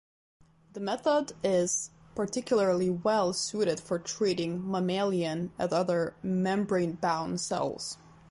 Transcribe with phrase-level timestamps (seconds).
[0.73, 7.99] The method is particularly well suited for treating mammalian and other membrane-bound cells.